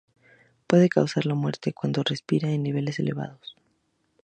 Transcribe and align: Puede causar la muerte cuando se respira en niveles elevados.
Puede 0.65 0.89
causar 0.89 1.27
la 1.27 1.35
muerte 1.35 1.73
cuando 1.73 2.01
se 2.01 2.09
respira 2.13 2.49
en 2.49 2.63
niveles 2.63 2.97
elevados. 2.97 3.55